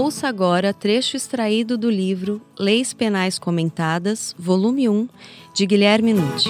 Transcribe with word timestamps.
Ouça 0.00 0.28
agora 0.28 0.72
trecho 0.72 1.16
extraído 1.16 1.76
do 1.76 1.90
livro 1.90 2.40
Leis 2.56 2.94
Penais 2.94 3.36
Comentadas, 3.36 4.32
volume 4.38 4.88
1, 4.88 5.08
de 5.52 5.66
Guilherme 5.66 6.14
Nucci. 6.14 6.48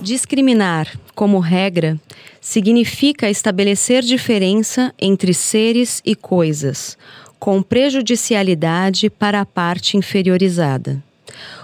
Discriminar, 0.00 0.96
como 1.12 1.40
regra, 1.40 2.00
significa 2.40 3.28
estabelecer 3.28 4.04
diferença 4.04 4.94
entre 4.96 5.34
seres 5.34 6.00
e 6.06 6.14
coisas, 6.14 6.96
com 7.40 7.60
prejudicialidade 7.60 9.10
para 9.10 9.40
a 9.40 9.44
parte 9.44 9.96
inferiorizada. 9.96 11.02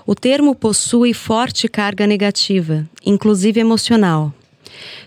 O 0.07 0.15
termo 0.15 0.55
possui 0.55 1.12
forte 1.12 1.69
carga 1.69 2.07
negativa, 2.07 2.89
inclusive 3.05 3.61
emocional. 3.61 4.33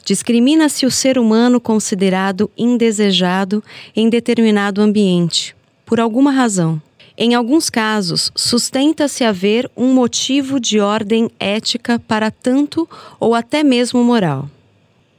Discrimina-se 0.04 0.86
o 0.86 0.92
ser 0.92 1.18
humano 1.18 1.60
considerado 1.60 2.50
indesejado 2.58 3.64
em 3.96 4.10
determinado 4.10 4.82
ambiente, 4.82 5.56
por 5.86 6.00
alguma 6.00 6.32
razão. 6.32 6.82
Em 7.18 7.36
alguns 7.36 7.70
casos, 7.70 8.32
sustenta-se 8.36 9.24
haver 9.24 9.70
um 9.76 9.94
motivo 9.94 10.60
de 10.60 10.80
ordem 10.80 11.30
ética 11.40 12.00
para 12.00 12.32
tanto 12.32 12.90
ou 13.20 13.36
até 13.36 13.64
mesmo 13.64 14.04
moral. 14.04 14.50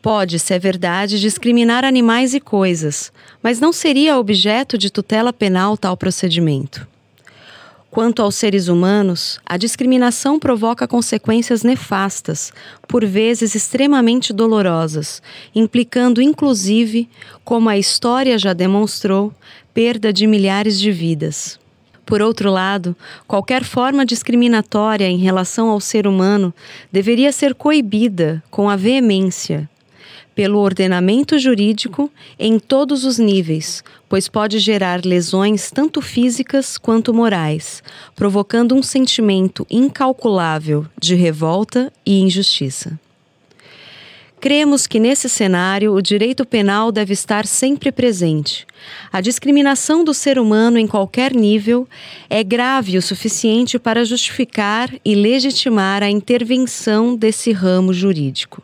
Pode-se, 0.01 0.53
é 0.53 0.59
verdade, 0.59 1.21
discriminar 1.21 1.85
animais 1.85 2.35
e 2.35 2.41
coisas, 2.41 3.13
mas 3.41 3.61
não 3.61 3.73
seria 3.73 4.19
objeto 4.19 4.77
de 4.77 4.91
tutela 4.91 5.33
penal 5.33 5.77
tal 5.77 5.97
procedimento. 5.97 6.89
Quanto 7.93 8.23
aos 8.23 8.37
seres 8.37 8.69
humanos, 8.69 9.39
a 9.45 9.59
discriminação 9.59 10.39
provoca 10.39 10.89
consequências 10.89 11.63
nefastas, 11.63 12.51
por 12.89 13.05
vezes 13.05 13.55
extremamente 13.55 14.33
dolorosas, 14.33 15.21
implicando 15.55 16.23
inclusive, 16.23 17.07
como 17.45 17.69
a 17.69 17.77
história 17.77 18.39
já 18.39 18.55
demonstrou, 18.55 19.31
perda 19.75 20.11
de 20.11 20.27
milhares 20.27 20.81
de 20.81 20.91
vidas. 20.91 21.61
Por 22.07 22.23
outro 22.23 22.51
lado, 22.51 22.97
qualquer 23.29 23.63
forma 23.63 24.07
discriminatória 24.07 25.07
em 25.07 25.19
relação 25.19 25.69
ao 25.69 25.79
ser 25.79 26.07
humano 26.07 26.55
deveria 26.91 27.31
ser 27.31 27.55
coibida 27.55 28.43
com 28.51 28.71
a 28.71 28.75
veemência, 28.75 29.69
pelo 30.35 30.59
ordenamento 30.59 31.39
jurídico 31.39 32.11
em 32.39 32.59
todos 32.59 33.05
os 33.05 33.19
níveis, 33.19 33.83
pois 34.09 34.29
pode 34.29 34.59
gerar 34.59 35.05
lesões 35.05 35.71
tanto 35.71 36.01
físicas 36.01 36.79
quanto 36.79 37.15
morais, 37.15 37.83
provocando 38.15 38.75
um 38.75 38.83
sentimento 38.83 39.67
incalculável 39.71 40.87
de 41.01 41.15
revolta 41.15 41.93
e 42.05 42.21
injustiça. 42.21 42.99
Cremos 44.43 44.89
que 44.89 44.99
nesse 44.99 45.29
cenário 45.29 45.95
o 45.95 46.03
direito 46.03 46.45
penal 46.45 46.91
deve 46.91 47.13
estar 47.13 47.47
sempre 47.47 47.93
presente. 47.93 48.67
A 49.13 49.21
discriminação 49.21 50.03
do 50.03 50.13
ser 50.13 50.37
humano 50.37 50.79
em 50.79 50.87
qualquer 50.89 51.33
nível 51.33 51.89
é 52.29 52.43
grave 52.43 52.99
o 52.99 53.03
suficiente 53.03 53.79
para 53.79 54.05
justificar 54.05 54.93
e 55.05 55.15
legitimar 55.15 56.03
a 56.03 56.11
intervenção 56.11 57.15
desse 57.15 57.53
ramo 57.53 57.93
jurídico 57.93 58.61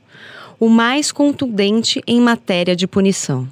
o 0.59 0.69
mais 0.69 1.13
contundente 1.13 2.03
em 2.07 2.21
matéria 2.21 2.75
de 2.75 2.87
punição. 2.87 3.49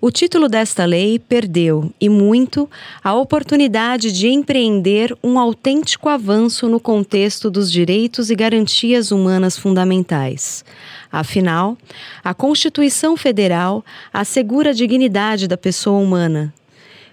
O 0.00 0.12
título 0.12 0.48
desta 0.48 0.84
lei 0.84 1.18
perdeu, 1.18 1.92
e 2.00 2.08
muito, 2.08 2.70
a 3.02 3.14
oportunidade 3.14 4.12
de 4.12 4.28
empreender 4.28 5.16
um 5.24 5.40
autêntico 5.40 6.08
avanço 6.08 6.68
no 6.68 6.78
contexto 6.78 7.50
dos 7.50 7.70
direitos 7.70 8.30
e 8.30 8.36
garantias 8.36 9.10
humanas 9.10 9.58
fundamentais. 9.58 10.64
Afinal, 11.10 11.76
a 12.22 12.32
Constituição 12.32 13.16
Federal 13.16 13.84
assegura 14.12 14.70
a 14.70 14.72
dignidade 14.74 15.48
da 15.48 15.56
pessoa 15.56 15.98
humana, 15.98 16.54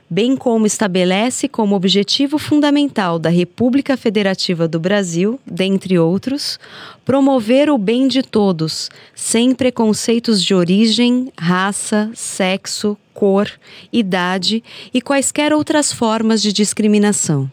bem 0.09 0.35
como 0.35 0.65
estabelece 0.65 1.47
como 1.47 1.75
objetivo 1.75 2.37
fundamental 2.37 3.17
da 3.17 3.29
República 3.29 3.97
Federativa 3.97 4.67
do 4.67 4.79
Brasil, 4.79 5.39
dentre 5.45 5.97
outros, 5.97 6.59
promover 7.03 7.69
o 7.69 7.77
bem 7.77 8.07
de 8.07 8.21
todos, 8.21 8.89
sem 9.15 9.53
preconceitos 9.53 10.43
de 10.43 10.53
origem, 10.53 11.31
raça, 11.37 12.11
sexo, 12.13 12.97
cor, 13.13 13.49
idade 13.91 14.63
e 14.93 15.01
quaisquer 15.01 15.53
outras 15.53 15.91
formas 15.91 16.41
de 16.41 16.51
discriminação. 16.53 17.49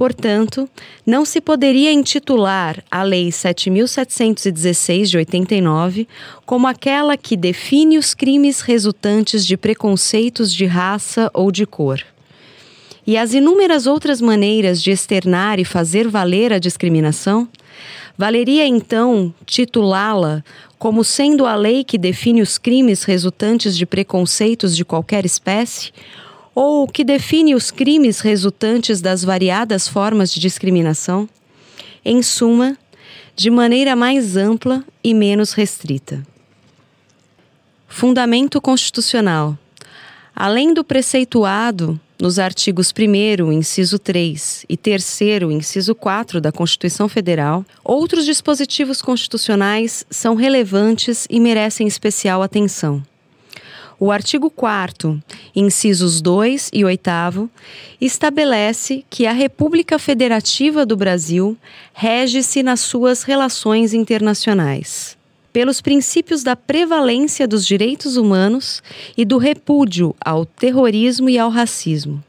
Portanto, 0.00 0.66
não 1.04 1.26
se 1.26 1.42
poderia 1.42 1.92
intitular 1.92 2.82
a 2.90 3.02
Lei 3.02 3.28
7.716 3.28 5.04
de 5.04 5.18
89 5.18 6.08
como 6.46 6.66
aquela 6.66 7.18
que 7.18 7.36
define 7.36 7.98
os 7.98 8.14
crimes 8.14 8.62
resultantes 8.62 9.44
de 9.44 9.58
preconceitos 9.58 10.54
de 10.54 10.64
raça 10.64 11.30
ou 11.34 11.52
de 11.52 11.66
cor. 11.66 12.00
E 13.06 13.18
as 13.18 13.34
inúmeras 13.34 13.86
outras 13.86 14.22
maneiras 14.22 14.82
de 14.82 14.90
externar 14.90 15.58
e 15.58 15.66
fazer 15.66 16.08
valer 16.08 16.50
a 16.50 16.58
discriminação, 16.58 17.46
valeria 18.16 18.66
então 18.66 19.34
titulá-la 19.44 20.42
como 20.78 21.04
sendo 21.04 21.44
a 21.44 21.54
lei 21.54 21.84
que 21.84 21.98
define 21.98 22.40
os 22.40 22.56
crimes 22.56 23.02
resultantes 23.02 23.76
de 23.76 23.84
preconceitos 23.84 24.74
de 24.74 24.82
qualquer 24.82 25.26
espécie 25.26 25.92
ou 26.62 26.86
que 26.86 27.02
define 27.02 27.54
os 27.54 27.70
crimes 27.70 28.20
resultantes 28.20 29.00
das 29.00 29.24
variadas 29.24 29.88
formas 29.88 30.30
de 30.30 30.38
discriminação? 30.38 31.26
Em 32.04 32.22
suma, 32.22 32.76
de 33.34 33.48
maneira 33.48 33.96
mais 33.96 34.36
ampla 34.36 34.84
e 35.02 35.14
menos 35.14 35.54
restrita. 35.54 36.22
Fundamento 37.88 38.60
Constitucional. 38.60 39.56
Além 40.36 40.74
do 40.74 40.84
preceituado 40.84 41.98
nos 42.20 42.38
artigos 42.38 42.92
1, 42.92 43.50
inciso 43.52 43.98
3 43.98 44.66
e 44.68 44.76
3, 44.76 45.22
inciso 45.52 45.94
4 45.94 46.42
da 46.42 46.52
Constituição 46.52 47.08
Federal, 47.08 47.64
outros 47.82 48.26
dispositivos 48.26 49.00
constitucionais 49.00 50.04
são 50.10 50.34
relevantes 50.34 51.26
e 51.30 51.40
merecem 51.40 51.86
especial 51.86 52.42
atenção. 52.42 53.02
O 54.02 54.10
artigo 54.10 54.48
4, 54.48 55.22
incisos 55.54 56.22
2 56.22 56.70
e 56.72 56.86
8, 56.86 57.50
estabelece 58.00 59.04
que 59.10 59.26
a 59.26 59.32
República 59.32 59.98
Federativa 59.98 60.86
do 60.86 60.96
Brasil 60.96 61.54
rege-se 61.92 62.62
nas 62.62 62.80
suas 62.80 63.24
relações 63.24 63.92
internacionais 63.92 65.18
pelos 65.52 65.82
princípios 65.82 66.42
da 66.42 66.56
prevalência 66.56 67.46
dos 67.46 67.66
direitos 67.66 68.16
humanos 68.16 68.82
e 69.18 69.24
do 69.26 69.36
repúdio 69.36 70.16
ao 70.18 70.46
terrorismo 70.46 71.28
e 71.28 71.38
ao 71.38 71.50
racismo. 71.50 72.24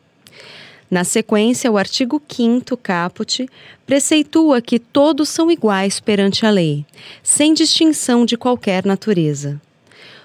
Na 0.89 1.05
sequência, 1.05 1.71
o 1.71 1.77
artigo 1.77 2.21
5 2.27 2.75
caput 2.75 3.47
preceitua 3.85 4.61
que 4.61 4.77
todos 4.77 5.29
são 5.29 5.49
iguais 5.49 6.01
perante 6.01 6.45
a 6.45 6.49
lei, 6.49 6.85
sem 7.23 7.53
distinção 7.53 8.25
de 8.25 8.35
qualquer 8.35 8.85
natureza. 8.85 9.61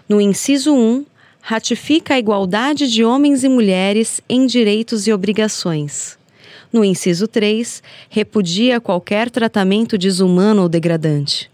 No 0.09 0.21
inciso 0.21 0.75
1, 0.75 1.05
ratifica 1.49 2.15
a 2.15 2.19
igualdade 2.19 2.91
de 2.91 3.05
homens 3.05 3.45
e 3.45 3.49
mulheres 3.49 4.21
em 4.29 4.47
direitos 4.47 5.07
e 5.07 5.13
obrigações. 5.13 6.19
No 6.73 6.85
inciso 6.85 7.29
3, 7.29 7.85
repudia 8.11 8.81
qualquer 8.81 9.31
tratamento 9.31 9.97
desumano 9.97 10.63
ou 10.63 10.69
degradante. 10.69 11.49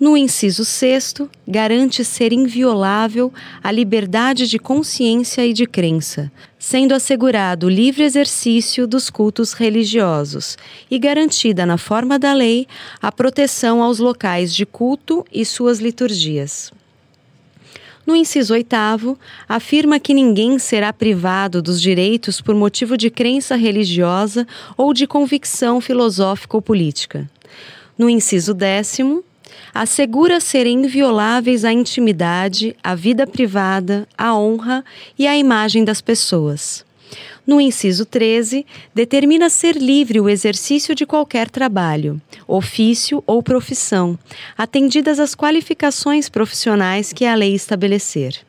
No 0.00 0.16
inciso 0.16 0.64
6, 0.64 1.16
garante 1.46 2.02
ser 2.02 2.32
inviolável 2.32 3.30
a 3.62 3.70
liberdade 3.70 4.48
de 4.48 4.58
consciência 4.58 5.44
e 5.44 5.52
de 5.52 5.66
crença, 5.66 6.32
sendo 6.58 6.94
assegurado 6.94 7.66
o 7.66 7.70
livre 7.70 8.04
exercício 8.04 8.86
dos 8.86 9.10
cultos 9.10 9.52
religiosos 9.52 10.56
e 10.90 10.98
garantida 10.98 11.66
na 11.66 11.76
forma 11.76 12.18
da 12.18 12.32
lei 12.32 12.66
a 13.02 13.12
proteção 13.12 13.82
aos 13.82 13.98
locais 13.98 14.54
de 14.54 14.64
culto 14.64 15.26
e 15.30 15.44
suas 15.44 15.78
liturgias. 15.78 16.72
No 18.10 18.16
inciso 18.16 18.54
oitavo, 18.54 19.16
afirma 19.48 20.00
que 20.00 20.12
ninguém 20.12 20.58
será 20.58 20.92
privado 20.92 21.62
dos 21.62 21.80
direitos 21.80 22.40
por 22.40 22.56
motivo 22.56 22.96
de 22.96 23.08
crença 23.08 23.54
religiosa 23.54 24.48
ou 24.76 24.92
de 24.92 25.06
convicção 25.06 25.80
filosófica 25.80 26.56
ou 26.56 26.60
política. 26.60 27.30
No 27.96 28.10
inciso 28.10 28.52
décimo, 28.52 29.22
assegura 29.72 30.40
serem 30.40 30.80
invioláveis 30.80 31.64
a 31.64 31.72
intimidade, 31.72 32.74
a 32.82 32.96
vida 32.96 33.28
privada, 33.28 34.08
a 34.18 34.34
honra 34.34 34.84
e 35.16 35.28
a 35.28 35.36
imagem 35.36 35.84
das 35.84 36.00
pessoas. 36.00 36.84
No 37.46 37.60
inciso 37.60 38.04
13, 38.04 38.64
determina 38.94 39.50
ser 39.50 39.76
livre 39.76 40.20
o 40.20 40.28
exercício 40.28 40.94
de 40.94 41.04
qualquer 41.04 41.50
trabalho, 41.50 42.20
ofício 42.46 43.22
ou 43.26 43.42
profissão, 43.42 44.18
atendidas 44.56 45.18
as 45.18 45.34
qualificações 45.34 46.28
profissionais 46.28 47.12
que 47.12 47.24
a 47.24 47.34
lei 47.34 47.54
estabelecer. 47.54 48.40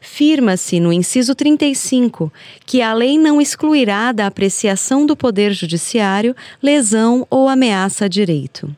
Firma-se 0.00 0.78
no 0.78 0.92
inciso 0.92 1.34
35 1.34 2.32
que 2.64 2.80
a 2.80 2.94
lei 2.94 3.18
não 3.18 3.40
excluirá 3.40 4.12
da 4.12 4.26
apreciação 4.26 5.04
do 5.04 5.16
Poder 5.16 5.52
Judiciário 5.52 6.34
lesão 6.62 7.26
ou 7.28 7.48
ameaça 7.48 8.04
a 8.04 8.08
direito. 8.08 8.74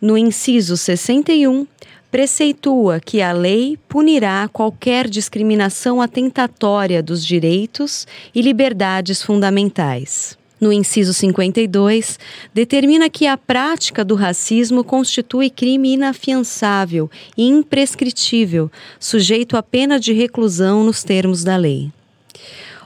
No 0.00 0.18
inciso 0.18 0.76
61, 0.76 1.66
preceitua 2.12 3.00
que 3.00 3.22
a 3.22 3.32
lei 3.32 3.78
punirá 3.88 4.46
qualquer 4.52 5.08
discriminação 5.08 6.02
atentatória 6.02 7.02
dos 7.02 7.24
direitos 7.24 8.06
e 8.34 8.42
liberdades 8.42 9.22
fundamentais. 9.22 10.36
No 10.60 10.70
inciso 10.70 11.14
52, 11.14 12.20
determina 12.52 13.08
que 13.08 13.26
a 13.26 13.38
prática 13.38 14.04
do 14.04 14.14
racismo 14.14 14.84
constitui 14.84 15.48
crime 15.48 15.94
inafiançável 15.94 17.10
e 17.36 17.48
imprescritível, 17.48 18.70
sujeito 19.00 19.56
à 19.56 19.62
pena 19.62 19.98
de 19.98 20.12
reclusão 20.12 20.84
nos 20.84 21.02
termos 21.02 21.42
da 21.42 21.56
lei. 21.56 21.90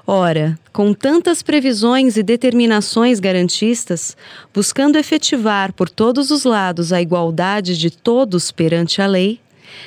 Ora, 0.07 0.57
com 0.73 0.95
tantas 0.95 1.43
previsões 1.43 2.17
e 2.17 2.23
determinações 2.23 3.19
garantistas, 3.19 4.17
buscando 4.55 4.97
efetivar 4.97 5.73
por 5.73 5.89
todos 5.89 6.31
os 6.31 6.45
lados 6.45 6.93
a 6.93 7.03
igualdade 7.03 7.77
de 7.77 7.91
todos 7.91 8.53
perante 8.53 9.03
a 9.03 9.07
lei, 9.07 9.41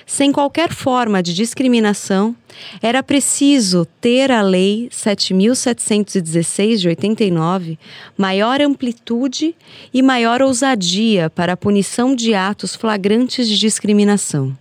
sem 0.05 0.31
qualquer 0.31 0.73
forma 0.73 1.23
de 1.23 1.33
discriminação, 1.33 2.35
era 2.81 3.01
preciso 3.01 3.87
ter 4.01 4.29
a 4.29 4.41
Lei 4.41 4.89
7.716 4.91 6.77
de 6.77 6.89
89 6.89 7.79
maior 8.17 8.61
amplitude 8.61 9.55
e 9.93 10.01
maior 10.01 10.41
ousadia 10.41 11.29
para 11.29 11.53
a 11.53 11.57
punição 11.57 12.13
de 12.13 12.33
atos 12.33 12.75
flagrantes 12.75 13.47
de 13.47 13.57
discriminação. 13.57 14.55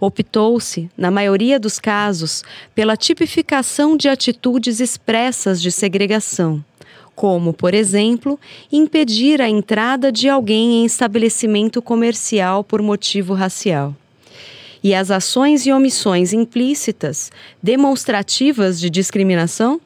Optou-se, 0.00 0.90
na 0.96 1.10
maioria 1.10 1.60
dos 1.60 1.78
casos, 1.78 2.42
pela 2.74 2.96
tipificação 2.96 3.98
de 3.98 4.08
atitudes 4.08 4.80
expressas 4.80 5.60
de 5.60 5.70
segregação, 5.70 6.64
como, 7.14 7.52
por 7.52 7.74
exemplo, 7.74 8.40
impedir 8.72 9.42
a 9.42 9.48
entrada 9.48 10.10
de 10.10 10.26
alguém 10.26 10.80
em 10.80 10.86
estabelecimento 10.86 11.82
comercial 11.82 12.64
por 12.64 12.80
motivo 12.80 13.34
racial. 13.34 13.94
E 14.82 14.94
as 14.94 15.10
ações 15.10 15.66
e 15.66 15.72
omissões 15.72 16.32
implícitas, 16.32 17.30
demonstrativas 17.62 18.80
de 18.80 18.88
discriminação? 18.88 19.78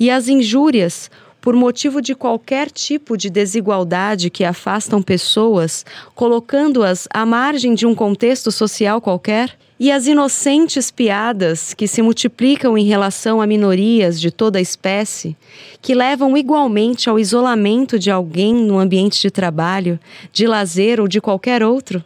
E 0.00 0.10
as 0.10 0.28
injúrias, 0.28 1.10
por 1.48 1.56
motivo 1.56 2.02
de 2.02 2.14
qualquer 2.14 2.70
tipo 2.70 3.16
de 3.16 3.30
desigualdade 3.30 4.28
que 4.28 4.44
afastam 4.44 5.00
pessoas, 5.00 5.82
colocando-as 6.14 7.08
à 7.10 7.24
margem 7.24 7.72
de 7.72 7.86
um 7.86 7.94
contexto 7.94 8.52
social 8.52 9.00
qualquer? 9.00 9.56
E 9.80 9.90
as 9.90 10.06
inocentes 10.06 10.90
piadas 10.90 11.72
que 11.72 11.88
se 11.88 12.02
multiplicam 12.02 12.76
em 12.76 12.84
relação 12.84 13.40
a 13.40 13.46
minorias 13.46 14.20
de 14.20 14.30
toda 14.30 14.58
a 14.58 14.60
espécie, 14.60 15.34
que 15.80 15.94
levam 15.94 16.36
igualmente 16.36 17.08
ao 17.08 17.18
isolamento 17.18 17.98
de 17.98 18.10
alguém 18.10 18.54
no 18.54 18.78
ambiente 18.78 19.18
de 19.18 19.30
trabalho, 19.30 19.98
de 20.30 20.46
lazer 20.46 21.00
ou 21.00 21.08
de 21.08 21.18
qualquer 21.18 21.62
outro? 21.62 22.04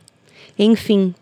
Enfim, 0.56 1.12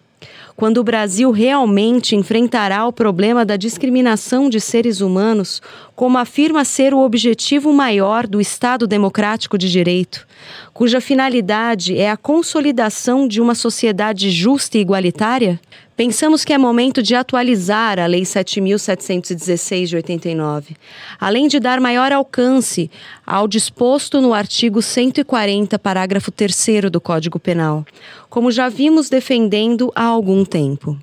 quando 0.61 0.77
o 0.77 0.85
Brasil 0.85 1.31
realmente 1.31 2.15
enfrentará 2.15 2.87
o 2.87 2.93
problema 2.93 3.47
da 3.47 3.57
discriminação 3.57 4.51
de 4.51 4.61
seres 4.61 5.01
humanos, 5.01 5.63
como 6.01 6.17
afirma 6.17 6.65
ser 6.65 6.95
o 6.95 7.01
objetivo 7.01 7.75
maior 7.75 8.27
do 8.27 8.41
Estado 8.41 8.87
Democrático 8.87 9.59
de 9.59 9.71
Direito, 9.71 10.27
cuja 10.73 10.99
finalidade 10.99 11.95
é 11.95 12.11
a 12.11 12.17
consolidação 12.17 13.29
de 13.29 13.39
uma 13.39 13.55
sociedade 13.55 14.31
justa 14.31 14.79
e 14.79 14.81
igualitária? 14.81 15.61
Pensamos 15.95 16.43
que 16.43 16.55
é 16.55 16.57
momento 16.57 17.03
de 17.03 17.15
atualizar 17.15 17.99
a 17.99 18.07
Lei 18.07 18.23
7.716 18.23 19.89
de 19.89 19.97
89, 19.97 20.75
além 21.21 21.47
de 21.49 21.61
dar 21.61 21.79
maior 21.83 22.13
alcance 22.13 22.91
ao 23.27 23.47
disposto 23.47 24.23
no 24.23 24.33
artigo 24.33 24.81
140, 24.81 25.79
parágrafo 25.79 26.31
3 26.31 26.91
do 26.91 26.99
Código 26.99 27.39
Penal, 27.39 27.85
como 28.31 28.51
já 28.51 28.71
vimos 28.71 29.11
defendendo 29.11 29.93
há 29.95 30.05
algum 30.05 30.47
tempo. 30.47 30.97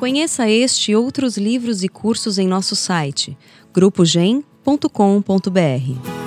Conheça 0.00 0.48
este 0.48 0.92
e 0.92 0.96
outros 0.96 1.36
livros 1.36 1.84
e 1.84 1.88
cursos 1.88 2.38
em 2.38 2.48
nosso 2.48 2.74
site 2.74 3.36
grupogen.com.br. 3.70 6.19